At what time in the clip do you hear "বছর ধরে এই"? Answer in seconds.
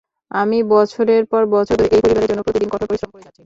1.55-2.01